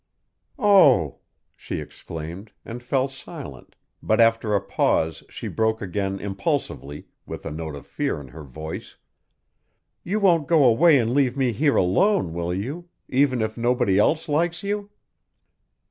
"Oh!" 0.57 1.19
she 1.55 1.79
exclaimed, 1.79 2.53
and 2.65 2.81
fell 2.81 3.07
silent, 3.07 3.75
but 4.01 4.19
after 4.19 4.55
a 4.55 4.59
pause 4.59 5.23
she 5.29 5.47
spoke 5.47 5.79
again 5.79 6.19
impulsively, 6.19 7.05
with 7.27 7.45
a 7.45 7.51
note 7.51 7.75
of 7.75 7.85
fear 7.85 8.19
in 8.19 8.29
her 8.29 8.43
voice. 8.43 8.95
"You 10.03 10.19
won't 10.19 10.47
go 10.47 10.63
away 10.65 10.97
and 10.97 11.13
leave 11.13 11.37
me 11.37 11.51
here 11.51 11.75
alone, 11.75 12.33
will 12.33 12.51
you 12.51 12.89
even 13.09 13.43
if 13.43 13.57
nobody 13.57 13.99
else 13.99 14.27
likes 14.27 14.63
you?" 14.63 14.89